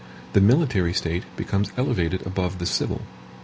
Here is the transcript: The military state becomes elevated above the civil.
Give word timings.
The 0.33 0.41
military 0.41 0.93
state 0.93 1.25
becomes 1.35 1.71
elevated 1.77 2.25
above 2.25 2.57
the 2.57 2.65
civil. 2.65 3.03